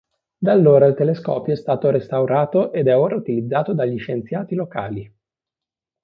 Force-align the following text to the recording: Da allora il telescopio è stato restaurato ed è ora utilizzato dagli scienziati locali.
Da 0.39 0.51
allora 0.51 0.87
il 0.87 0.95
telescopio 0.95 1.53
è 1.53 1.55
stato 1.55 1.91
restaurato 1.91 2.71
ed 2.71 2.87
è 2.87 2.97
ora 2.97 3.15
utilizzato 3.17 3.71
dagli 3.75 3.99
scienziati 3.99 4.55
locali. 4.55 5.15